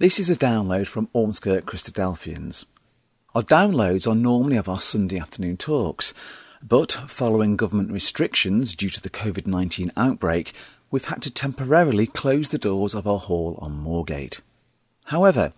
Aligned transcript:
This 0.00 0.20
is 0.20 0.30
a 0.30 0.36
download 0.36 0.86
from 0.86 1.08
Ormskirk 1.12 1.62
Christadelphians. 1.62 2.66
Our 3.34 3.42
downloads 3.42 4.08
are 4.08 4.14
normally 4.14 4.56
of 4.56 4.68
our 4.68 4.78
Sunday 4.78 5.18
afternoon 5.18 5.56
talks, 5.56 6.14
but 6.62 6.92
following 7.08 7.56
government 7.56 7.90
restrictions 7.90 8.76
due 8.76 8.90
to 8.90 9.00
the 9.02 9.10
COVID 9.10 9.48
19 9.48 9.90
outbreak, 9.96 10.54
we've 10.92 11.06
had 11.06 11.20
to 11.22 11.32
temporarily 11.32 12.06
close 12.06 12.50
the 12.50 12.58
doors 12.58 12.94
of 12.94 13.08
our 13.08 13.18
hall 13.18 13.58
on 13.60 13.82
Moorgate. 13.84 14.40
However, 15.06 15.52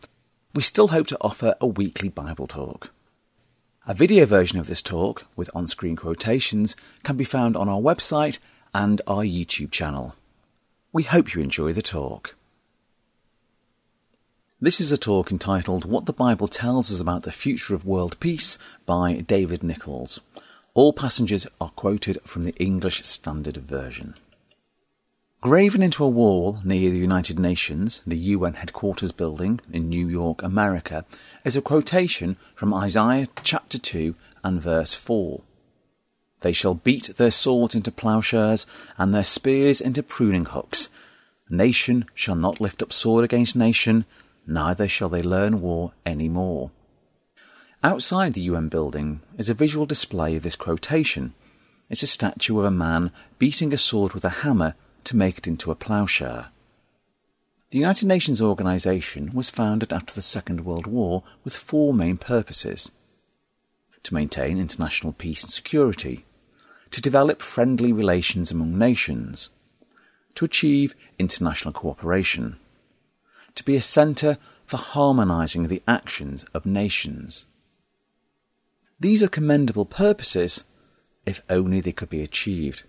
we 0.54 0.62
still 0.62 0.88
hope 0.88 1.09
to 1.09 1.18
offer 1.20 1.54
a 1.61 1.66
weekly 1.66 2.09
Bible 2.09 2.46
talk. 2.46 2.93
A 3.86 3.93
video 3.93 4.25
version 4.25 4.59
of 4.59 4.68
this 4.68 4.80
talk, 4.80 5.27
with 5.36 5.50
on 5.54 5.68
screen 5.68 5.96
quotations, 5.96 6.77
can 7.02 7.18
be 7.18 7.24
found 7.24 7.59
on 7.59 7.68
our 7.68 7.80
website 7.80 8.38
and 8.73 9.02
our 9.07 9.23
YouTube 9.23 9.70
channel. 9.70 10.15
We 10.95 11.02
hope 11.02 11.34
you 11.34 11.43
enjoy 11.43 11.74
the 11.74 11.82
talk. 11.82 12.37
This 14.62 14.78
is 14.78 14.92
a 14.92 14.98
talk 14.98 15.32
entitled 15.32 15.87
What 15.87 16.05
the 16.05 16.12
Bible 16.12 16.46
Tells 16.46 16.92
Us 16.92 17.01
About 17.01 17.23
the 17.23 17.32
Future 17.32 17.74
of 17.74 17.87
World 17.87 18.20
Peace 18.20 18.59
by 18.84 19.14
David 19.14 19.62
Nichols. 19.62 20.20
All 20.74 20.92
passengers 20.92 21.46
are 21.62 21.70
quoted 21.70 22.20
from 22.24 22.45
the 22.45 22.55
English 22.56 23.02
Standard 23.06 23.56
Version. 23.56 24.16
Graven 25.41 25.82
into 25.82 26.04
a 26.04 26.09
wall 26.10 26.59
near 26.62 26.91
the 26.91 26.98
United 26.98 27.38
Nations, 27.38 28.02
the 28.06 28.18
UN 28.18 28.52
headquarters 28.52 29.12
building 29.12 29.60
in 29.73 29.88
New 29.88 30.06
York, 30.06 30.42
America, 30.42 31.06
is 31.42 31.56
a 31.56 31.62
quotation 31.62 32.37
from 32.54 32.74
Isaiah 32.74 33.29
chapter 33.42 33.79
2 33.79 34.15
and 34.45 34.60
verse 34.60 34.92
4. 34.92 35.40
They 36.42 36.52
shall 36.52 36.74
beat 36.74 37.16
their 37.16 37.30
swords 37.30 37.74
into 37.74 37.90
plowshares 37.90 38.66
and 38.98 39.15
their 39.15 39.24
spears 39.24 39.80
into 39.80 40.02
pruning 40.02 40.45
hooks. 40.45 40.90
Nation 41.48 42.04
shall 42.15 42.37
not 42.37 42.60
lift 42.60 42.82
up 42.82 42.92
sword 42.92 43.24
against 43.24 43.57
nation, 43.57 44.04
neither 44.51 44.88
shall 44.88 45.09
they 45.09 45.23
learn 45.23 45.60
war 45.60 45.93
any 46.04 46.29
more. 46.29 46.70
Outside 47.82 48.34
the 48.34 48.43
UN 48.43 48.68
building 48.68 49.20
is 49.38 49.48
a 49.48 49.54
visual 49.54 49.87
display 49.87 50.37
of 50.37 50.42
this 50.42 50.57
quotation. 50.57 51.32
It's 51.88 52.02
a 52.02 52.07
statue 52.07 52.59
of 52.59 52.66
a 52.66 52.70
man 52.70 53.10
beating 53.38 53.73
a 53.73 53.79
sword 53.79 54.12
with 54.12 54.24
a 54.24 54.40
hammer 54.45 54.74
to 55.04 55.16
make 55.16 55.38
it 55.38 55.46
into 55.46 55.70
a 55.70 55.76
ploughshare. 55.76 56.48
The 57.70 57.79
United 57.79 58.07
Nations 58.07 58.42
organization 58.42 59.30
was 59.32 59.48
founded 59.48 59.92
after 59.92 60.12
the 60.12 60.23
Second 60.23 60.64
World 60.64 60.87
War 60.87 61.23
with 61.45 61.57
four 61.57 61.95
main 61.95 62.18
purposes 62.18 62.90
to 64.03 64.14
maintain 64.14 64.59
international 64.59 65.12
peace 65.12 65.42
and 65.42 65.53
security, 65.53 66.25
to 66.91 67.00
develop 67.00 67.42
friendly 67.42 67.92
relations 67.92 68.50
among 68.50 68.76
nations, 68.76 69.50
to 70.34 70.44
achieve 70.44 70.94
international 71.19 71.72
cooperation, 71.72 72.59
to 73.54 73.65
be 73.65 73.76
a 73.76 73.82
centre 73.82 74.38
for 74.65 74.76
harmonising 74.76 75.69
the 75.69 75.82
actions 75.88 76.44
of 76.54 76.66
nations. 76.66 77.47
These 78.98 79.22
are 79.22 79.28
commendable 79.28 79.87
purposes 79.87 80.65
if 81.26 81.42
only 81.48 81.81
they 81.81 81.92
could 81.92 82.10
be 82.10 82.22
achieved. 82.22 82.84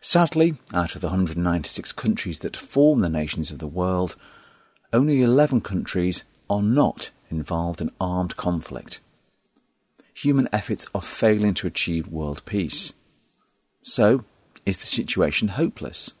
Sadly, 0.00 0.56
out 0.74 0.94
of 0.94 1.00
the 1.00 1.08
196 1.08 1.92
countries 1.92 2.40
that 2.40 2.56
form 2.56 3.00
the 3.00 3.08
nations 3.08 3.50
of 3.50 3.58
the 3.58 3.66
world, 3.66 4.16
only 4.92 5.22
11 5.22 5.60
countries 5.60 6.24
are 6.50 6.62
not 6.62 7.10
involved 7.30 7.80
in 7.80 7.90
armed 8.00 8.36
conflict. 8.36 9.00
Human 10.14 10.48
efforts 10.52 10.88
are 10.94 11.02
failing 11.02 11.54
to 11.54 11.66
achieve 11.66 12.08
world 12.08 12.42
peace. 12.44 12.92
So, 13.82 14.24
is 14.66 14.78
the 14.78 14.86
situation 14.86 15.48
hopeless? 15.48 16.14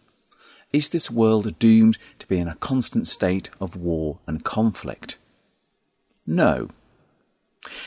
Is 0.72 0.90
this 0.90 1.10
world 1.10 1.58
doomed 1.58 1.98
to 2.18 2.26
be 2.26 2.38
in 2.38 2.48
a 2.48 2.54
constant 2.56 3.06
state 3.06 3.50
of 3.60 3.76
war 3.76 4.18
and 4.26 4.42
conflict? 4.42 5.18
No. 6.26 6.70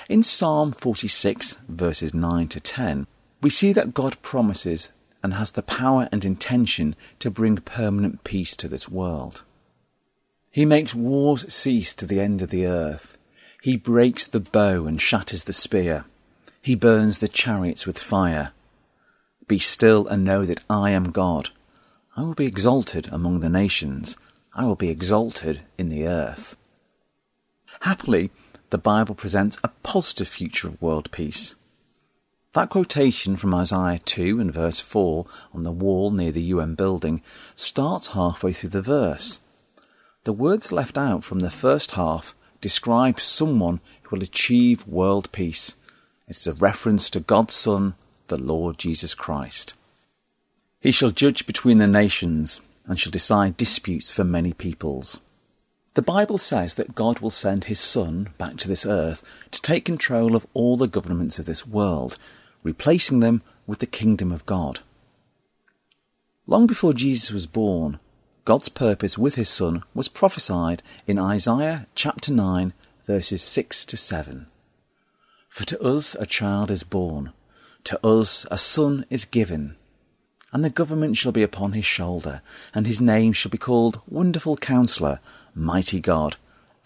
In 0.07 0.22
Psalm 0.22 0.72
46, 0.72 1.57
verses 1.68 2.13
9 2.13 2.47
to 2.50 2.59
10, 2.59 3.07
we 3.41 3.50
see 3.50 3.74
that 3.74 3.94
God 3.94 4.22
promises 4.22 4.91
and 5.24 5.34
has 5.34 5.51
the 5.51 5.63
power 5.63 6.07
and 6.12 6.24
intention 6.24 6.95
to 7.19 7.31
bring 7.31 7.57
permanent 7.57 8.24
peace 8.24 8.56
to 8.57 8.68
this 8.68 8.88
world. 8.88 9.44
He 10.51 10.66
makes 10.66 10.94
wars 10.94 11.51
cease 11.51 11.95
to 11.95 12.06
the 12.06 12.19
end 12.19 12.41
of 12.41 12.50
the 12.50 12.68
earth. 12.68 13.18
He 13.62 13.75
breaks 13.75 14.28
the 14.28 14.40
bow 14.40 14.85
and 14.85 15.01
shatters 15.01 15.45
the 15.45 15.53
spear. 15.53 16.06
He 16.62 16.75
burns 16.75 17.18
the 17.18 17.28
chariots 17.28 17.88
with 17.88 17.97
fire. 17.97 18.51
Be 19.47 19.59
still 19.59 20.07
and 20.07 20.24
know 20.24 20.45
that 20.45 20.62
I 20.69 20.91
am 20.91 21.12
God. 21.12 21.50
I 22.18 22.22
will 22.22 22.34
be 22.34 22.46
exalted 22.46 23.09
among 23.12 23.42
the 23.42 23.50
nations. 23.50 24.16
I 24.53 24.64
will 24.64 24.78
be 24.78 24.90
exalted 24.90 25.62
in 25.78 25.90
the 25.90 26.08
earth. 26.08 26.56
Happily, 27.81 28.31
the 28.70 28.78
Bible 28.78 29.16
presents 29.16 29.58
a 29.64 29.72
positive 29.84 30.30
future 30.30 30.70
of 30.70 30.81
world 30.81 31.12
peace. 31.12 31.56
That 32.54 32.70
quotation 32.70 33.36
from 33.36 33.54
Isaiah 33.54 34.00
2 34.00 34.40
and 34.40 34.54
verse 34.54 34.80
4 34.80 35.25
on 35.54 35.64
the 35.64 35.74
wall 35.74 36.09
near 36.09 36.31
the 36.31 36.42
UN 36.42 36.75
building 36.75 37.22
starts 37.54 38.08
halfway 38.08 38.54
through 38.54 38.70
the 38.70 38.81
verse. 38.81 39.42
The 40.24 40.31
words 40.31 40.72
left 40.72 40.98
out 40.98 41.25
from 41.25 41.42
the 41.42 41.52
first 41.52 41.92
half 41.92 42.34
describe 42.62 43.20
someone 43.20 43.81
who 44.04 44.16
will 44.16 44.24
achieve 44.24 44.88
world 44.88 45.30
peace. 45.34 45.75
It's 46.30 46.48
a 46.48 46.54
reference 46.54 47.09
to 47.09 47.20
God's 47.20 47.54
Son, 47.54 47.96
the 48.28 48.40
Lord 48.40 48.78
Jesus 48.78 49.14
Christ. 49.14 49.74
He 50.85 50.91
shall 50.91 51.09
judge 51.09 51.47
between 51.47 51.79
the 51.79 51.88
nations 51.88 52.62
and 52.85 53.00
shall 53.00 53.09
decide 53.09 53.57
disputes 53.57 54.12
for 54.12 54.23
many 54.23 54.53
peoples. 54.53 55.19
The 55.96 56.03
Bible 56.03 56.38
says 56.38 56.75
that 56.75 56.94
God 56.94 57.22
will 57.22 57.31
send 57.31 57.63
his 57.63 57.79
Son 57.79 58.29
back 58.38 58.57
to 58.57 58.68
this 58.68 58.85
earth 58.85 59.24
to 59.50 59.59
take 59.63 59.84
control 59.84 60.35
of 60.35 60.45
all 60.53 60.78
the 60.78 60.88
governments 60.88 61.40
of 61.40 61.47
this 61.47 61.66
world, 61.66 62.19
replacing 62.62 63.19
them 63.19 63.41
with 63.66 63.79
the 63.79 63.88
kingdom 63.88 64.31
of 64.31 64.45
God. 64.45 64.81
Long 66.45 66.68
before 66.68 66.94
Jesus 66.94 67.31
was 67.31 67.47
born, 67.47 68.00
God's 68.44 68.69
purpose 68.69 69.18
with 69.18 69.34
his 69.34 69.50
Son 69.50 69.81
was 69.95 70.07
prophesied 70.07 70.84
in 71.07 71.18
Isaiah 71.18 71.88
chapter 71.95 72.31
9, 72.31 72.74
verses 73.07 73.41
6 73.41 73.88
to 73.88 73.97
7. 73.97 74.45
For 75.50 75.66
to 75.66 75.81
us 75.81 76.13
a 76.13 76.28
child 76.28 76.69
is 76.69 76.84
born, 76.84 77.34
to 77.85 78.06
us 78.06 78.45
a 78.51 78.59
son 78.59 79.07
is 79.09 79.25
given 79.25 79.78
and 80.56 80.64
the 80.64 80.70
government 80.70 81.18
shall 81.18 81.34
be 81.34 81.44
upon 81.44 81.74
his 81.74 81.84
shoulder, 81.84 82.42
and 82.74 82.88
his 82.88 83.02
name 83.02 83.34
shall 83.34 83.52
be 83.52 83.58
called 83.58 84.00
Wonderful 84.08 84.56
Counselor, 84.56 85.20
Mighty 85.54 86.00
God, 86.00 86.38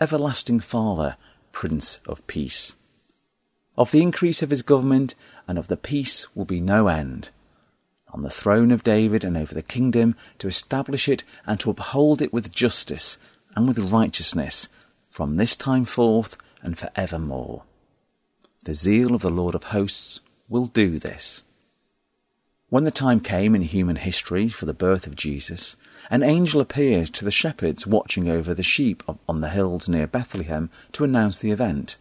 Everlasting 0.01 0.59
Father, 0.59 1.17
Prince 1.51 1.99
of 2.07 2.25
Peace. 2.25 2.75
Of 3.77 3.91
the 3.91 4.01
increase 4.01 4.41
of 4.41 4.49
his 4.49 4.63
government 4.63 5.13
and 5.47 5.59
of 5.59 5.67
the 5.67 5.77
peace 5.77 6.25
will 6.35 6.45
be 6.45 6.59
no 6.59 6.87
end. 6.87 7.29
On 8.11 8.21
the 8.21 8.31
throne 8.31 8.71
of 8.71 8.83
David 8.83 9.23
and 9.23 9.37
over 9.37 9.53
the 9.53 9.61
kingdom, 9.61 10.15
to 10.39 10.47
establish 10.47 11.07
it 11.07 11.23
and 11.45 11.59
to 11.59 11.69
uphold 11.69 12.23
it 12.23 12.33
with 12.33 12.51
justice 12.51 13.19
and 13.55 13.67
with 13.67 13.77
righteousness, 13.77 14.67
from 15.11 15.35
this 15.35 15.55
time 15.55 15.85
forth 15.85 16.37
and 16.63 16.75
for 16.75 16.89
evermore. 16.95 17.61
The 18.65 18.73
zeal 18.73 19.13
of 19.13 19.21
the 19.21 19.29
Lord 19.29 19.53
of 19.53 19.65
hosts 19.65 20.21
will 20.47 20.65
do 20.65 20.97
this. 20.97 21.43
When 22.69 22.83
the 22.83 22.91
time 22.91 23.19
came 23.19 23.55
in 23.55 23.63
human 23.63 23.95
history 23.95 24.47
for 24.47 24.67
the 24.67 24.75
birth 24.75 25.07
of 25.07 25.15
Jesus, 25.15 25.75
an 26.11 26.21
angel 26.21 26.61
appeared 26.61 27.07
to 27.15 27.25
the 27.25 27.31
shepherds 27.31 27.87
watching 27.87 28.29
over 28.29 28.53
the 28.53 28.61
sheep 28.61 29.01
on 29.27 29.41
the 29.41 29.49
hills 29.49 29.89
near 29.89 30.05
Bethlehem 30.05 30.69
to 30.91 31.03
announce 31.03 31.39
the 31.39 31.49
event. 31.49 31.97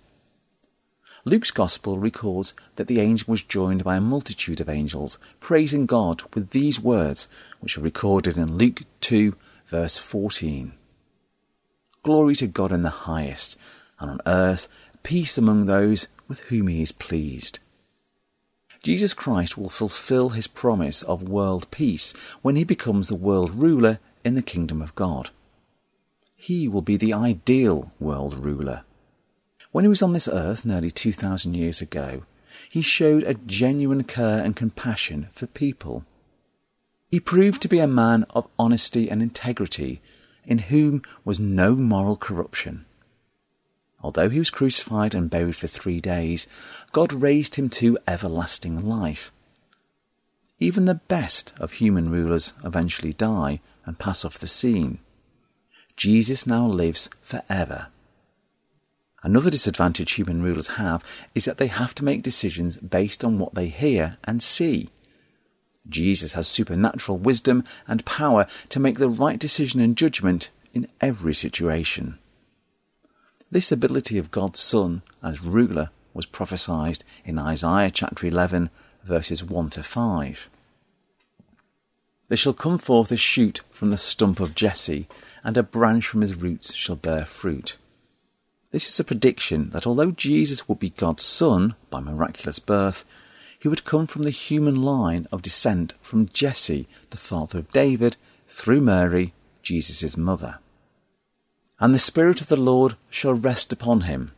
Luke's 1.25 1.51
Gospel 1.51 1.99
records 1.99 2.53
that 2.77 2.87
the 2.87 3.01
angel 3.01 3.33
was 3.33 3.41
joined 3.41 3.83
by 3.83 3.97
a 3.97 4.01
multitude 4.01 4.61
of 4.61 4.69
angels, 4.69 5.19
praising 5.41 5.87
God 5.87 6.23
with 6.35 6.51
these 6.51 6.79
words, 6.79 7.29
which 7.61 7.79
are 7.79 7.83
recorded 7.83 8.37
in 8.37 8.59
Luke 8.59 8.83
2, 9.01 9.35
verse 9.67 9.97
14. 9.97 10.73
Glory 12.03 12.35
to 12.37 12.47
God 12.47 12.73
in 12.73 12.83
the 12.83 12.91
highest, 12.91 13.57
and 14.01 14.11
on 14.11 14.21
earth 14.27 14.69
peace 15.03 15.39
among 15.39 15.65
those 15.65 16.09
with 16.29 16.41
whom 16.41 16.67
he 16.67 16.83
is 16.83 16.93
pleased. 16.93 17.59
Jesus 18.83 19.13
Christ 19.13 19.59
will 19.59 19.69
fulfill 19.69 20.31
his 20.31 20.47
promise 20.47 21.03
of 21.03 21.23
world 21.23 21.71
peace 21.71 22.13
when 22.43 22.57
he 22.57 22.65
becomes 22.65 23.09
the 23.09 23.17
world 23.17 23.55
ruler 23.55 23.99
in 24.25 24.35
the 24.35 24.43
kingdom 24.43 24.81
of 24.81 24.95
God. 24.95 25.31
He 26.37 26.69
will 26.69 26.83
be 26.83 26.97
the 26.97 27.13
ideal 27.13 27.93
world 27.99 28.35
ruler. 28.45 28.85
When 29.73 29.85
he 29.85 29.89
was 29.89 30.03
on 30.03 30.13
this 30.13 30.29
earth 30.29 30.65
nearly 30.65 30.91
2,000 30.91 31.55
years 31.55 31.81
ago, 31.81 32.23
he 32.71 32.81
showed 32.81 33.25
a 33.25 33.35
genuine 33.35 34.05
care 34.05 34.43
and 34.43 34.57
compassion 34.57 35.29
for 35.33 35.47
people. 35.47 36.05
He 37.11 37.21
proved 37.21 37.63
to 37.63 37.69
be 37.69 37.79
a 37.79 37.87
man 37.87 38.25
of 38.31 38.49
honesty 38.59 39.11
and 39.11 39.23
integrity, 39.23 40.01
in 40.45 40.59
whom 40.59 41.03
was 41.25 41.41
no 41.41 41.75
moral 41.75 42.17
corruption. 42.17 42.85
Although 44.01 44.31
he 44.31 44.39
was 44.39 44.51
crucified 44.51 45.15
and 45.15 45.31
buried 45.31 45.57
for 45.57 45.67
three 45.67 46.01
days, 46.01 46.47
God 46.93 47.13
raised 47.13 47.57
him 47.57 47.69
to 47.71 47.99
everlasting 48.07 48.89
life. 48.89 49.33
Even 50.61 50.85
the 50.85 50.95
best 50.95 51.53
of 51.59 51.73
human 51.73 52.05
rulers 52.05 52.53
eventually 52.65 53.13
die 53.13 53.61
and 53.85 53.99
pass 53.99 54.25
off 54.25 54.39
the 54.39 54.47
scene. 54.47 54.99
Jesus 55.97 56.47
now 56.47 56.67
lives 56.67 57.11
forever. 57.21 57.89
Another 59.23 59.51
disadvantage 59.51 60.13
human 60.13 60.43
rulers 60.43 60.69
have 60.69 61.05
is 61.35 61.45
that 61.45 61.59
they 61.59 61.67
have 61.67 61.95
to 61.97 62.05
make 62.05 62.23
decisions 62.23 62.77
based 62.77 63.25
on 63.25 63.39
what 63.39 63.55
they 63.55 63.69
hear 63.69 64.17
and 64.25 64.43
see. 64.43 64.91
Jesus 65.89 66.35
has 66.35 66.47
supernatural 66.47 67.19
wisdom 67.19 67.65
and 67.89 68.05
power 68.05 68.47
to 68.69 68.79
make 68.79 68.99
the 68.99 69.09
right 69.09 69.39
decision 69.39 69.81
and 69.81 69.97
judgment 69.97 70.51
in 70.73 70.87
every 71.01 71.35
situation. 71.35 72.19
This 73.51 73.73
ability 73.73 74.19
of 74.19 74.31
God's 74.31 74.61
Son 74.61 75.01
as 75.23 75.43
ruler 75.43 75.89
was 76.13 76.27
prophesied 76.27 77.03
in 77.25 77.39
Isaiah 77.39 77.91
chapter 77.91 78.27
11, 78.27 78.69
verses 79.05 79.43
1 79.43 79.71
to 79.71 79.83
5. 79.83 80.51
There 82.29 82.37
shall 82.37 82.53
come 82.53 82.77
forth 82.77 83.11
a 83.11 83.17
shoot 83.17 83.63
from 83.71 83.89
the 83.89 83.97
stump 83.97 84.39
of 84.39 84.55
Jesse, 84.55 85.09
and 85.43 85.57
a 85.57 85.63
branch 85.63 86.07
from 86.07 86.21
his 86.21 86.35
roots 86.35 86.75
shall 86.75 86.97
bear 86.97 87.25
fruit. 87.25 87.79
This 88.71 88.87
is 88.87 89.01
a 89.01 89.05
prediction 89.05 89.71
that 89.71 89.87
although 89.87 90.11
Jesus 90.11 90.69
would 90.69 90.79
be 90.79 90.91
God's 90.91 91.25
Son 91.25 91.75
by 91.89 92.01
miraculous 92.01 92.59
birth, 92.59 93.07
he 93.59 93.67
would 93.67 93.87
come 93.87 94.07
from 94.07 94.25
the 94.25 94.31
human 94.31 94.77
line 94.77 95.27
of 95.33 95.41
descent 95.41 95.95
from 96.03 96.29
Jesse, 96.35 96.87
the 97.09 97.17
father 97.17 97.61
of 97.61 97.73
David, 97.73 98.19
through 98.47 98.83
Mary, 98.83 99.33
Jesus' 99.63 100.19
mother. 100.19 100.59
And 101.81 101.95
the 101.95 101.99
Spirit 101.99 102.41
of 102.41 102.49
the 102.49 102.57
Lord 102.57 102.97
shall 103.09 103.35
rest 103.35 103.73
upon 103.73 104.03
him, 104.03 104.33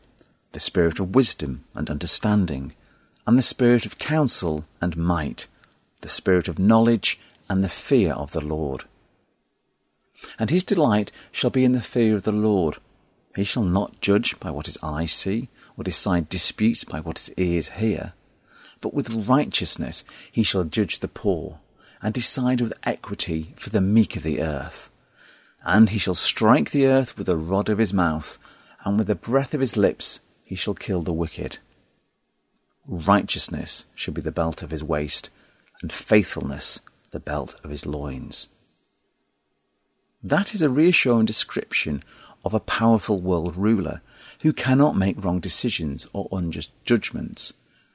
the 0.53 0.61
Spirit 0.61 1.01
of 1.01 1.15
wisdom 1.15 1.65
and 1.75 1.89
understanding, 1.89 2.75
and 3.27 3.39
the 3.39 3.43
Spirit 3.43 3.87
of 3.87 3.99
counsel 3.99 4.67
and 4.81 4.97
might, 4.97 5.47
the 6.03 6.09
Spirit 6.09 6.49
of 6.49 6.59
knowledge 6.59 7.19
and 7.49 7.65
the 7.65 7.69
fear 7.69 8.13
of 8.13 8.33
the 8.33 8.45
Lord. 8.45 8.85
And 10.39 10.51
his 10.51 10.65
delight 10.65 11.11
shall 11.33 11.51
be 11.51 11.65
in 11.65 11.73
the 11.73 11.83
fear 11.83 12.17
of 12.17 12.25
the 12.25 12.33
Lord. 12.33 12.77
He 13.35 13.45
shall 13.45 13.63
not 13.65 14.01
judge 14.01 14.39
by 14.39 14.51
what 14.51 14.67
his 14.67 14.79
eyes 14.83 15.13
see, 15.13 15.49
or 15.77 15.85
decide 15.85 16.29
disputes 16.29 16.85
by 16.85 17.01
what 17.01 17.19
his 17.19 17.33
ears 17.37 17.71
hear 17.71 18.13
but 18.81 18.95
with 18.95 19.29
righteousness 19.29 20.05
he 20.31 20.43
shall 20.43 20.65
judge 20.65 21.01
the 21.01 21.09
poor, 21.09 21.59
and 22.03 22.15
decide 22.15 22.61
with 22.61 22.73
equity 22.83 23.53
for 23.57 23.71
the 23.71 23.81
meek 23.81 24.17
of 24.17 24.23
the 24.23 24.41
earth. 24.41 24.90
And 25.63 25.91
he 25.91 25.99
shall 25.99 26.15
strike 26.15 26.71
the 26.71 26.87
earth 26.87 27.17
with 27.17 27.27
the 27.27 27.37
rod 27.37 27.69
of 27.69 27.79
his 27.79 27.93
mouth, 27.93 28.39
and 28.85 28.99
with 28.99 29.07
the 29.07 29.15
breath 29.15 29.55
of 29.55 29.61
his 29.61 29.77
lips 29.77 30.21
he 30.45 30.55
shall 30.55 30.75
kill 30.75 31.03
the 31.03 31.13
wicked. 31.13 31.59
Righteousness 32.89 33.85
shall 33.95 34.15
be 34.15 34.23
the 34.23 34.33
belt 34.33 34.63
of 34.63 34.71
his 34.71 34.83
waist, 34.83 35.31
and 35.83 35.93
faithfulness 35.93 36.81
the 37.11 37.21
belt 37.21 37.55
of 37.63 37.71
his 37.71 37.87
loins. 37.87 38.49
That 40.23 40.55
is 40.55 40.63
a 40.63 40.69
reassuring 40.69 41.27
description 41.27 42.03
of 42.45 42.55
a 42.55 42.61
powerful 42.61 43.21
world 43.21 43.57
ruler 43.57 44.01
who 44.43 44.53
cannot 44.53 44.97
make 44.97 45.23
wrong 45.23 45.41
decisions 45.41 46.07
or 46.13 46.29
unjust 46.33 46.73
judgments 46.85 47.53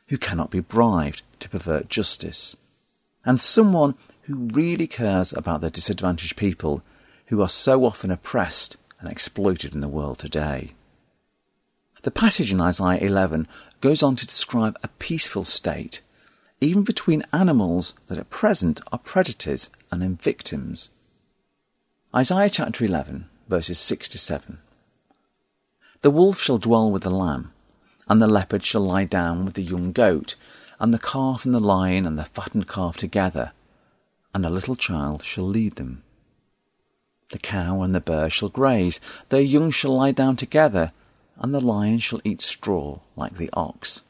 who 0.08 0.18
cannot 0.18 0.52
be 0.52 0.60
bribed 0.60 1.24
to 1.40 1.50
pervert 1.50 1.90
justice, 1.90 2.56
and 3.26 3.40
someone 3.40 3.96
who 4.24 4.50
really 4.54 4.88
cares 4.88 5.34
about 5.34 5.62
the 5.62 5.70
disadvantaged 5.70 6.36
people 6.36 6.84
who 7.28 7.42
are 7.42 7.50
so 7.50 7.86
often 7.86 8.12
oppressed 8.12 8.78
and 9.00 9.12
exploited 9.12 9.74
in 9.74 9.82
the 9.82 9.88
world 9.88 10.20
today. 10.20 10.74
The 12.04 12.12
passage 12.12 12.52
in 12.52 12.62
Isaiah 12.62 13.00
11 13.00 13.48
goes 13.82 14.04
on 14.04 14.16
to 14.18 14.28
describe 14.28 14.78
a 14.84 14.90
peaceful 14.90 15.44
state, 15.44 16.02
even 16.62 16.84
between 16.84 17.24
animals 17.34 17.96
that 18.08 18.20
at 18.20 18.30
present 18.30 18.80
are 18.92 19.00
predators 19.00 19.70
and 19.92 20.22
victims. 20.22 20.90
Isaiah 22.16 22.50
chapter 22.50 22.86
11, 22.86 23.26
verses 23.50 23.80
6 23.80 24.10
to 24.10 24.18
7. 24.18 24.60
The 26.02 26.12
wolf 26.12 26.40
shall 26.40 26.60
dwell 26.60 26.92
with 26.92 27.04
the 27.04 27.10
lamb, 27.10 27.52
and 28.08 28.22
the 28.22 28.28
leopard 28.28 28.64
shall 28.64 28.82
lie 28.82 29.06
down 29.06 29.44
with 29.44 29.56
the 29.56 29.64
young 29.64 29.92
goat, 29.92 30.36
and 30.80 30.94
the 30.94 31.00
calf 31.00 31.44
and 31.46 31.54
the 31.54 31.60
lion 31.60 32.06
and 32.06 32.20
the 32.20 32.26
fattened 32.26 32.68
calf 32.68 32.98
together, 32.98 33.52
and 34.34 34.46
a 34.46 34.50
little 34.50 34.76
child 34.76 35.24
shall 35.24 35.48
lead 35.48 35.76
them. 35.78 36.04
The 37.30 37.40
cow 37.40 37.82
and 37.82 37.96
the 37.96 38.02
bear 38.02 38.30
shall 38.30 38.50
graze, 38.50 39.00
their 39.30 39.42
young 39.42 39.72
shall 39.72 39.96
lie 39.96 40.12
down 40.12 40.36
together, 40.36 40.92
and 41.38 41.54
the 41.54 41.60
lion 41.60 42.00
shall 42.00 42.22
eat 42.24 42.42
straw 42.42 43.00
like 43.16 43.38
the 43.38 43.50
ox. 43.54 44.04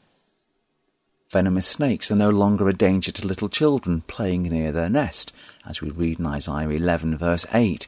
Venomous 1.30 1.66
snakes 1.66 2.10
are 2.10 2.16
no 2.16 2.30
longer 2.30 2.68
a 2.68 2.72
danger 2.72 3.10
to 3.10 3.26
little 3.26 3.48
children 3.48 4.02
playing 4.02 4.44
near 4.44 4.70
their 4.70 4.88
nest, 4.88 5.32
as 5.66 5.80
we 5.80 5.90
read 5.90 6.20
in 6.20 6.26
Isaiah 6.26 6.68
11, 6.68 7.18
verse 7.18 7.44
8. 7.52 7.86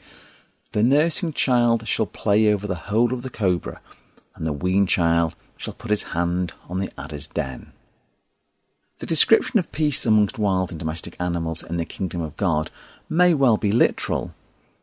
The 0.72 0.82
nursing 0.82 1.32
child 1.32 1.86
shall 1.86 2.06
play 2.06 2.52
over 2.52 2.66
the 2.66 2.74
hole 2.74 3.12
of 3.12 3.22
the 3.22 3.30
cobra, 3.30 3.80
and 4.34 4.46
the 4.46 4.52
weaned 4.52 4.88
child 4.88 5.34
shall 5.56 5.74
put 5.74 5.90
his 5.90 6.02
hand 6.14 6.52
on 6.68 6.78
the 6.78 6.90
adder's 6.98 7.28
den. 7.28 7.72
The 8.98 9.06
description 9.06 9.60
of 9.60 9.70
peace 9.70 10.04
amongst 10.04 10.38
wild 10.38 10.70
and 10.70 10.78
domestic 10.78 11.16
animals 11.20 11.62
in 11.62 11.76
the 11.76 11.84
kingdom 11.84 12.20
of 12.20 12.36
God 12.36 12.70
may 13.08 13.32
well 13.34 13.56
be 13.56 13.70
literal, 13.70 14.34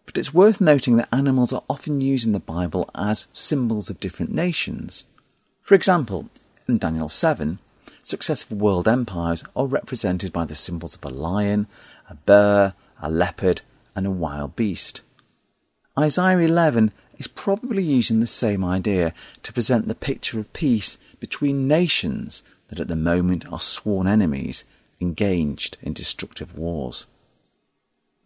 but 0.05 0.17
it's 0.17 0.33
worth 0.33 0.61
noting 0.61 0.97
that 0.97 1.09
animals 1.11 1.51
are 1.51 1.63
often 1.69 2.01
used 2.01 2.25
in 2.25 2.33
the 2.33 2.39
Bible 2.39 2.89
as 2.95 3.27
symbols 3.33 3.89
of 3.89 3.99
different 3.99 4.31
nations. 4.31 5.03
For 5.61 5.75
example, 5.75 6.29
in 6.67 6.77
Daniel 6.77 7.09
7, 7.09 7.59
successive 8.03 8.51
world 8.51 8.87
empires 8.87 9.43
are 9.55 9.65
represented 9.65 10.31
by 10.31 10.45
the 10.45 10.55
symbols 10.55 10.95
of 10.95 11.03
a 11.05 11.09
lion, 11.09 11.67
a 12.09 12.15
bear, 12.15 12.73
a 13.01 13.09
leopard, 13.09 13.61
and 13.95 14.05
a 14.05 14.11
wild 14.11 14.55
beast. 14.55 15.01
Isaiah 15.97 16.37
11 16.37 16.91
is 17.17 17.27
probably 17.27 17.83
using 17.83 18.19
the 18.19 18.27
same 18.27 18.63
idea 18.63 19.13
to 19.43 19.53
present 19.53 19.87
the 19.87 19.95
picture 19.95 20.39
of 20.39 20.51
peace 20.53 20.97
between 21.19 21.67
nations 21.67 22.43
that 22.67 22.79
at 22.79 22.87
the 22.87 22.95
moment 22.95 23.51
are 23.51 23.59
sworn 23.59 24.07
enemies 24.07 24.65
engaged 24.99 25.77
in 25.81 25.93
destructive 25.93 26.57
wars. 26.57 27.05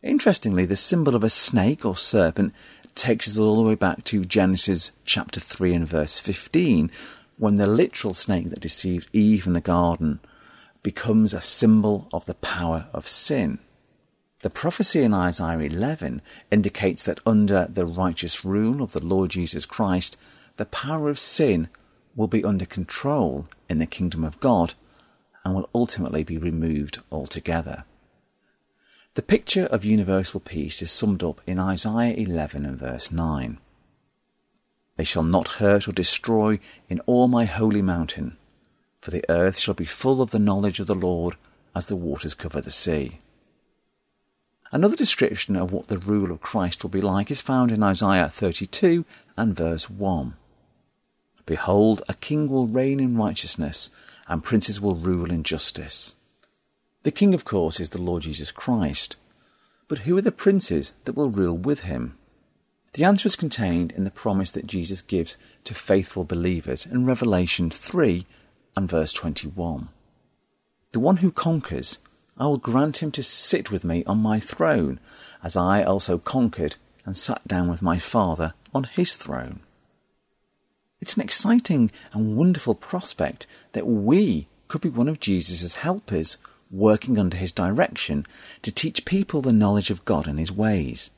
Interestingly, 0.10 0.66
the 0.66 0.76
symbol 0.76 1.14
of 1.14 1.24
a 1.24 1.30
snake 1.30 1.86
or 1.86 1.96
serpent 1.96 2.52
takes 2.96 3.28
us 3.28 3.38
all 3.38 3.58
the 3.58 3.62
way 3.62 3.76
back 3.76 4.04
to 4.06 4.26
Genesis 4.26 4.90
chapter 5.06 5.40
3 5.40 5.76
and 5.76 5.88
verse 5.88 6.18
15, 6.18 6.90
when 7.38 7.56
the 7.56 7.68
literal 7.68 8.16
snake 8.16 8.50
that 8.50 8.60
deceived 8.60 9.08
Eve 9.14 9.46
in 9.46 9.54
the 9.54 9.62
garden 9.62 10.20
becomes 10.82 11.32
a 11.32 11.42
symbol 11.42 12.10
of 12.12 12.26
the 12.26 12.34
power 12.34 12.88
of 12.92 13.08
sin. 13.08 13.60
The 14.42 14.50
prophecy 14.50 15.04
in 15.04 15.14
Isaiah 15.14 15.60
11 15.60 16.24
indicates 16.50 17.04
that 17.04 17.20
under 17.24 17.68
the 17.70 17.86
righteous 17.86 18.44
rule 18.44 18.82
of 18.82 18.94
the 18.94 19.06
Lord 19.06 19.30
Jesus 19.30 19.68
Christ, 19.68 20.18
the 20.58 20.66
power 20.66 21.12
of 21.12 21.20
sin 21.20 21.70
will 22.16 22.28
be 22.28 22.44
under 22.44 22.66
control 22.66 23.48
in 23.70 23.78
the 23.78 23.86
kingdom 23.86 24.24
of 24.24 24.40
God 24.40 24.74
and 25.46 25.54
will 25.54 25.70
ultimately 25.76 26.24
be 26.24 26.40
removed 26.40 26.98
altogether. 27.12 27.84
The 29.16 29.22
picture 29.24 29.66
of 29.66 29.84
universal 29.84 30.40
peace 30.40 30.84
is 30.84 30.92
summed 30.92 31.24
up 31.24 31.42
in 31.48 31.58
Isaiah 31.58 32.14
11 32.14 32.64
and 32.66 32.78
verse 32.78 33.12
9. 33.12 33.58
They 34.98 35.04
shall 35.04 35.24
not 35.24 35.58
hurt 35.60 35.88
or 35.88 35.94
destroy 35.94 36.60
in 36.90 37.00
all 37.02 37.28
my 37.28 37.46
holy 37.46 37.82
mountain, 37.82 38.38
for 39.02 39.10
the 39.10 39.26
earth 39.28 39.58
shall 39.58 39.74
be 39.74 39.86
full 39.86 40.22
of 40.22 40.30
the 40.30 40.38
knowledge 40.40 40.80
of 40.80 40.88
the 40.88 40.94
Lord 40.94 41.36
as 41.76 41.88
the 41.88 41.96
waters 41.96 42.36
cover 42.36 42.62
the 42.62 42.70
sea. 42.70 43.20
Another 44.72 44.96
description 44.96 45.56
of 45.56 45.72
what 45.72 45.88
the 45.88 45.98
rule 45.98 46.32
of 46.32 46.42
Christ 46.42 46.84
will 46.84 46.92
be 46.92 47.02
like 47.02 47.32
is 47.32 47.42
found 47.42 47.72
in 47.72 47.82
Isaiah 47.82 48.30
32 48.30 49.06
and 49.36 49.56
verse 49.56 49.90
1. 49.90 50.36
Behold, 51.48 52.04
a 52.08 52.14
king 52.14 52.48
will 52.48 52.68
reign 52.68 53.00
in 53.00 53.18
righteousness, 53.18 53.90
and 54.28 54.44
princes 54.44 54.80
will 54.80 54.94
rule 54.94 55.32
in 55.32 55.42
justice. 55.42 56.14
The 57.04 57.12
king, 57.12 57.34
of 57.34 57.46
course, 57.46 57.80
is 57.80 57.92
the 57.92 58.02
Lord 58.02 58.24
Jesus 58.24 58.52
Christ. 58.52 59.16
But 59.88 60.00
who 60.00 60.18
are 60.18 60.22
the 60.22 60.32
princes 60.32 60.94
that 61.06 61.16
will 61.16 61.30
rule 61.30 61.58
with 61.58 61.82
him? 61.82 62.18
The 62.94 63.04
answer 63.04 63.28
is 63.28 63.36
contained 63.36 63.92
in 63.92 64.04
the 64.04 64.12
promise 64.12 64.52
that 64.52 64.68
Jesus 64.68 65.02
gives 65.02 65.38
to 65.64 65.74
faithful 65.74 66.24
believers 66.26 66.86
in 66.86 67.06
Revelation 67.06 67.70
3 67.70 68.26
and 68.76 68.90
verse 68.90 69.14
21. 69.14 69.90
The 70.92 71.00
one 71.00 71.18
who 71.18 71.32
conquers 71.32 72.00
I 72.38 72.46
will 72.48 72.58
grant 72.58 73.04
him 73.04 73.12
to 73.12 73.24
sit 73.24 73.70
with 73.70 73.84
me 73.84 74.04
on 74.06 74.20
my 74.20 74.40
throne, 74.40 75.00
as 75.44 75.58
I 75.58 75.84
also 75.84 76.18
conquered 76.18 76.78
and 77.06 77.16
sat 77.16 77.48
down 77.48 77.70
with 77.70 77.82
my 77.82 78.00
Father 78.00 78.54
on 78.74 78.86
his 78.86 79.16
throne. 79.16 79.60
It's 81.02 81.16
an 81.16 81.22
exciting 81.22 81.92
and 82.14 82.38
wonderful 82.38 82.76
prospect 82.76 83.46
that 83.74 83.88
we 83.88 84.48
could 84.68 84.82
be 84.82 84.90
one 84.90 85.10
of 85.10 85.20
Jesus' 85.20 85.76
helpers 85.76 86.38
working 86.72 87.18
under 87.18 87.38
his 87.38 87.52
direction 87.52 88.26
to 88.62 88.72
teach 88.72 89.06
people 89.06 89.42
the 89.42 89.54
knowledge 89.54 89.90
of 89.90 90.06
God 90.06 90.28
and 90.28 90.40
his 90.40 90.52
ways. 90.52 91.12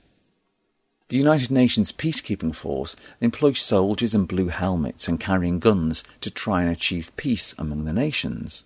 The 1.09 1.17
United 1.17 1.51
Nations 1.51 1.91
peacekeeping 1.91 2.55
force 2.55 2.95
employs 3.19 3.59
soldiers 3.59 4.15
in 4.15 4.25
blue 4.25 4.47
helmets 4.47 5.09
and 5.09 5.19
carrying 5.19 5.59
guns 5.59 6.05
to 6.21 6.31
try 6.31 6.61
and 6.61 6.71
achieve 6.71 7.15
peace 7.17 7.53
among 7.57 7.83
the 7.83 7.91
nations. 7.91 8.63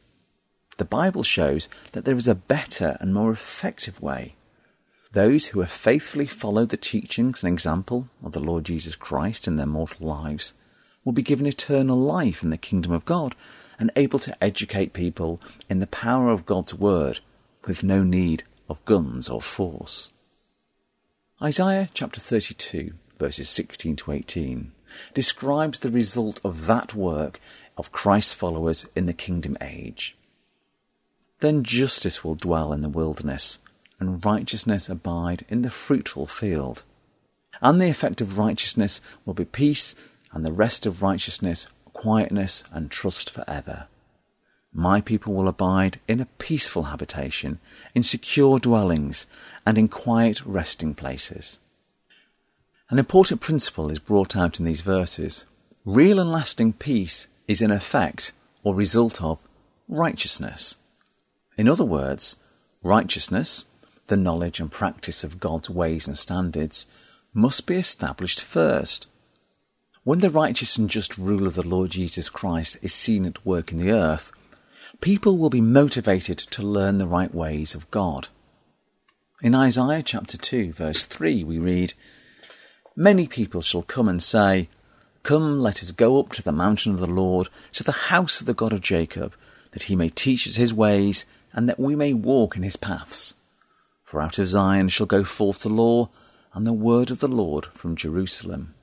The 0.78 0.86
Bible 0.86 1.24
shows 1.24 1.70
that 1.94 2.06
there 2.06 2.18
is 2.18 2.28
a 2.28 2.36
better 2.36 2.98
and 3.00 3.14
more 3.14 3.32
effective 3.32 4.00
way. 4.00 4.36
Those 5.14 5.48
who 5.48 5.62
have 5.62 5.72
faithfully 5.72 6.26
followed 6.26 6.70
the 6.70 6.78
teachings 6.78 7.42
and 7.44 7.52
example 7.52 8.10
of 8.24 8.34
the 8.34 8.42
Lord 8.42 8.66
Jesus 8.66 8.96
Christ 8.96 9.48
in 9.48 9.56
their 9.56 9.66
mortal 9.66 10.06
lives 10.06 10.54
will 11.04 11.14
be 11.14 11.22
given 11.24 11.46
eternal 11.46 11.98
life 11.98 12.44
in 12.44 12.50
the 12.50 12.58
kingdom 12.58 12.92
of 12.92 13.06
God 13.06 13.34
and 13.80 13.92
able 13.96 14.20
to 14.20 14.44
educate 14.44 14.94
people 14.94 15.42
in 15.70 15.80
the 15.80 15.88
power 15.88 16.30
of 16.30 16.46
God's 16.46 16.74
word 16.74 17.20
with 17.66 17.84
no 17.84 18.04
need 18.04 18.44
of 18.70 18.84
guns 18.86 19.30
or 19.30 19.42
force. 19.42 20.12
Isaiah 21.42 21.90
chapter 21.94 22.20
32, 22.20 22.94
verses 23.20 23.50
16 23.50 23.98
to 23.98 24.12
18, 24.12 24.72
describes 25.14 25.80
the 25.80 25.90
result 25.90 26.40
of 26.44 26.66
that 26.68 26.94
work 26.94 27.40
of 27.78 27.92
Christ's 27.92 28.34
followers 28.34 28.86
in 28.96 29.06
the 29.06 29.14
kingdom 29.14 29.58
age. 29.60 30.16
Then 31.42 31.64
justice 31.64 32.24
will 32.24 32.36
dwell 32.36 32.72
in 32.72 32.82
the 32.82 32.90
wilderness, 32.90 33.60
and 34.00 34.26
righteousness 34.26 34.90
abide 34.90 35.46
in 35.50 35.62
the 35.62 35.70
fruitful 35.70 36.28
field. 36.28 36.84
And 37.62 37.82
the 37.82 37.90
effect 37.90 38.22
of 38.22 38.38
righteousness 38.38 39.02
will 39.26 39.34
be 39.34 39.46
peace, 39.46 39.96
and 40.32 40.46
the 40.46 40.52
rest 40.52 40.86
of 40.86 41.02
righteousness, 41.02 41.68
quietness, 41.96 42.64
and 42.72 42.92
trust 42.92 43.32
forever. 43.32 43.88
My 44.72 45.00
people 45.00 45.34
will 45.34 45.48
abide 45.48 46.02
in 46.08 46.20
a 46.20 46.28
peaceful 46.38 46.84
habitation, 46.84 47.60
in 47.96 48.04
secure 48.04 48.60
dwellings, 48.60 49.26
and 49.66 49.78
in 49.78 49.88
quiet 49.88 50.46
resting 50.46 50.94
places. 50.94 51.60
An 52.90 53.00
important 53.00 53.40
principle 53.40 53.90
is 53.90 53.98
brought 53.98 54.36
out 54.36 54.60
in 54.60 54.66
these 54.66 54.82
verses. 54.82 55.46
Real 55.86 56.20
and 56.20 56.32
lasting 56.32 56.74
peace 56.74 57.28
is 57.48 57.62
in 57.62 57.72
effect 57.72 58.34
or 58.64 58.76
result 58.76 59.24
of 59.24 59.40
righteousness. 59.88 60.76
In 61.58 61.70
other 61.70 61.86
words, 61.86 62.36
righteousness, 62.84 63.64
the 64.08 64.18
knowledge 64.18 64.60
and 64.60 64.70
practice 64.70 65.24
of 65.24 65.40
God's 65.40 65.70
ways 65.70 66.08
and 66.08 66.18
standards, 66.18 66.88
must 67.34 67.66
be 67.66 67.78
established 67.78 68.42
first. 68.42 69.08
When 70.06 70.20
the 70.20 70.30
righteous 70.30 70.78
and 70.78 70.88
just 70.88 71.18
rule 71.18 71.48
of 71.48 71.56
the 71.56 71.68
Lord 71.68 71.90
Jesus 71.90 72.30
Christ 72.30 72.78
is 72.84 72.94
seen 72.94 73.26
at 73.26 73.44
work 73.44 73.72
in 73.72 73.80
the 73.80 73.90
earth, 73.90 74.32
people 75.02 75.36
will 75.36 75.50
be 75.50 75.62
motivated 75.62 76.38
to 76.38 76.62
learn 76.62 77.00
the 77.00 77.08
right 77.08 77.34
ways 77.34 77.74
of 77.74 77.90
God. 77.90 78.28
In 79.42 79.56
Isaiah 79.56 80.04
chapter 80.04 80.38
2, 80.38 80.74
verse 80.74 81.06
3, 81.06 81.44
we 81.44 81.58
read, 81.58 81.96
Many 82.96 83.28
people 83.28 83.64
shall 83.64 83.82
come 83.82 84.08
and 84.08 84.22
say, 84.22 84.70
Come, 85.24 85.60
let 85.60 85.82
us 85.82 85.90
go 85.90 86.20
up 86.20 86.32
to 86.34 86.44
the 86.44 86.52
mountain 86.52 86.94
of 86.94 87.00
the 87.00 87.08
Lord, 87.08 87.50
to 87.74 87.84
the 87.84 87.92
house 88.14 88.40
of 88.40 88.46
the 88.46 88.54
God 88.54 88.74
of 88.74 88.82
Jacob, 88.82 89.34
that 89.72 89.84
he 89.84 89.96
may 89.96 90.10
teach 90.10 90.48
us 90.48 90.58
his 90.58 90.72
ways, 90.72 91.26
and 91.52 91.68
that 91.68 91.80
we 91.80 91.96
may 91.96 92.14
walk 92.14 92.56
in 92.56 92.62
his 92.62 92.76
paths. 92.76 93.34
For 94.04 94.22
out 94.22 94.38
of 94.38 94.46
Zion 94.46 94.90
shall 94.90 95.08
go 95.08 95.24
forth 95.24 95.64
the 95.64 95.70
law, 95.70 96.10
and 96.54 96.68
the 96.68 96.74
word 96.74 97.10
of 97.10 97.22
the 97.22 97.28
Lord 97.28 97.66
from 97.66 97.96
Jerusalem. 97.96 98.75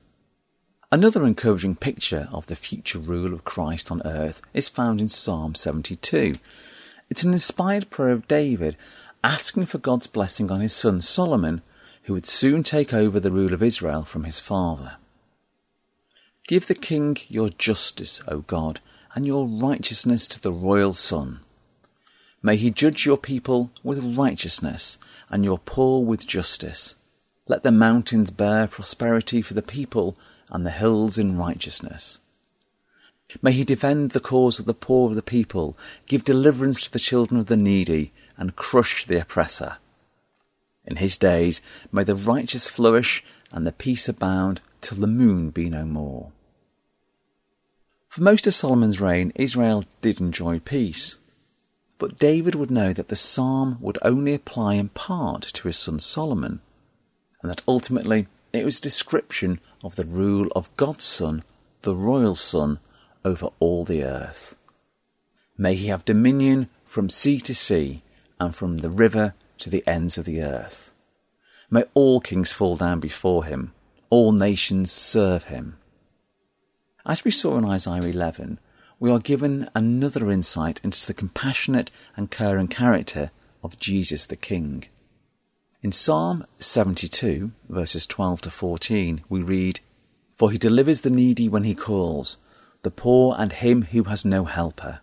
Another 0.93 1.25
encouraging 1.25 1.75
picture 1.75 2.27
of 2.31 2.45
the 2.45 2.55
future 2.55 2.99
rule 2.99 3.33
of 3.33 3.43
Christ 3.43 3.89
on 3.89 4.03
earth 4.05 4.43
is 4.53 4.69
found 4.69 5.01
in 5.01 5.09
Psalm 5.09 5.55
72. 5.55 6.35
It's 7.09 7.23
an 7.23 7.33
inspired 7.33 7.89
prayer 7.89 8.11
of 8.11 8.27
David 8.27 8.77
asking 9.23 9.65
for 9.65 9.79
God's 9.79 10.05
blessing 10.05 10.51
on 10.51 10.61
his 10.61 10.71
son 10.71 11.01
Solomon, 11.01 11.63
who 12.03 12.13
would 12.13 12.27
soon 12.27 12.61
take 12.61 12.93
over 12.93 13.19
the 13.19 13.31
rule 13.31 13.55
of 13.55 13.63
Israel 13.63 14.03
from 14.03 14.25
his 14.25 14.39
father. 14.39 14.97
Give 16.47 16.67
the 16.67 16.75
king 16.75 17.17
your 17.27 17.49
justice, 17.49 18.21
O 18.27 18.41
God, 18.41 18.79
and 19.15 19.25
your 19.25 19.47
righteousness 19.47 20.27
to 20.27 20.39
the 20.39 20.51
royal 20.51 20.93
son. 20.93 21.39
May 22.43 22.55
he 22.55 22.69
judge 22.69 23.03
your 23.03 23.17
people 23.17 23.71
with 23.83 24.15
righteousness, 24.15 24.99
and 25.31 25.43
your 25.43 25.57
poor 25.57 26.05
with 26.05 26.27
justice. 26.27 26.93
Let 27.47 27.63
the 27.63 27.71
mountains 27.71 28.29
bear 28.29 28.67
prosperity 28.67 29.41
for 29.41 29.55
the 29.55 29.63
people, 29.63 30.15
and 30.51 30.65
the 30.65 30.71
hills 30.71 31.17
in 31.17 31.37
righteousness. 31.37 32.19
May 33.41 33.53
he 33.53 33.63
defend 33.63 34.11
the 34.11 34.19
cause 34.19 34.59
of 34.59 34.65
the 34.65 34.73
poor 34.73 35.09
of 35.09 35.15
the 35.15 35.23
people, 35.23 35.77
give 36.05 36.23
deliverance 36.23 36.83
to 36.83 36.91
the 36.91 36.99
children 36.99 37.39
of 37.39 37.47
the 37.47 37.57
needy, 37.57 38.11
and 38.37 38.55
crush 38.55 39.05
the 39.05 39.21
oppressor. 39.21 39.77
In 40.85 40.97
his 40.97 41.17
days 41.17 41.61
may 41.91 42.03
the 42.03 42.15
righteous 42.15 42.69
flourish, 42.69 43.23
and 43.51 43.65
the 43.65 43.71
peace 43.71 44.07
abound 44.09 44.61
till 44.81 44.97
the 44.97 45.07
moon 45.07 45.49
be 45.49 45.69
no 45.69 45.85
more. 45.85 46.31
For 48.09 48.21
most 48.21 48.45
of 48.45 48.53
Solomon's 48.53 49.01
reign, 49.01 49.31
Israel 49.35 49.85
did 50.01 50.19
enjoy 50.19 50.59
peace. 50.59 51.15
But 51.97 52.19
David 52.19 52.53
would 52.53 52.69
know 52.69 52.93
that 52.93 53.07
the 53.07 53.15
psalm 53.15 53.77
would 53.79 53.97
only 54.01 54.33
apply 54.33 54.75
in 54.75 54.89
part 54.89 55.41
to 55.43 55.67
his 55.67 55.77
son 55.77 55.99
Solomon, 55.99 56.59
and 57.41 57.49
that 57.49 57.63
ultimately 57.67 58.27
it 58.53 58.63
was 58.63 58.77
a 58.77 58.83
description 58.83 59.59
of 59.83 59.95
the 59.95 60.05
rule 60.05 60.47
of 60.55 60.75
God's 60.77 61.03
Son, 61.03 61.43
the 61.81 61.95
royal 61.95 62.35
Son, 62.35 62.79
over 63.25 63.49
all 63.59 63.83
the 63.83 64.03
earth. 64.03 64.55
May 65.57 65.73
he 65.75 65.87
have 65.87 66.05
dominion 66.05 66.69
from 66.85 67.09
sea 67.09 67.39
to 67.41 67.55
sea, 67.55 68.03
and 68.39 68.55
from 68.55 68.77
the 68.77 68.89
river 68.89 69.33
to 69.57 69.69
the 69.69 69.83
ends 69.87 70.17
of 70.17 70.25
the 70.25 70.41
earth. 70.41 70.93
May 71.69 71.85
all 71.93 72.19
kings 72.19 72.51
fall 72.51 72.75
down 72.75 72.99
before 72.99 73.45
him, 73.45 73.73
all 74.09 74.31
nations 74.31 74.91
serve 74.91 75.45
him. 75.45 75.77
As 77.05 77.23
we 77.23 77.31
saw 77.31 77.57
in 77.57 77.65
Isaiah 77.65 78.03
11, 78.03 78.59
we 78.99 79.11
are 79.11 79.19
given 79.19 79.69
another 79.73 80.29
insight 80.29 80.79
into 80.83 81.05
the 81.05 81.13
compassionate 81.13 81.89
and 82.15 82.29
caring 82.29 82.67
character 82.67 83.31
of 83.63 83.79
Jesus 83.79 84.25
the 84.25 84.35
King. 84.35 84.85
In 85.83 85.91
Psalm 85.91 86.47
72, 86.59 87.51
verses 87.67 88.07
12 88.07 88.39
to 88.43 88.49
14, 88.49 89.21
we 89.27 89.41
read, 89.41 89.81
For 90.33 90.49
he 90.49 90.57
delivers 90.57 91.01
the 91.01 91.09
needy 91.09 91.49
when 91.49 91.65
he 91.65 91.75
calls, 91.75 92.37
the 92.83 92.89
poor 92.89 93.35
and 93.37 93.51
him 93.51 93.81
who 93.81 94.05
has 94.05 94.23
no 94.23 94.45
helper. 94.45 95.01